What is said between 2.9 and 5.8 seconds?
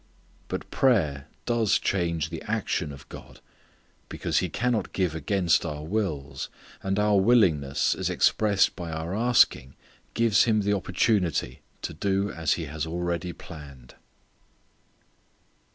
of God. Because He cannot give against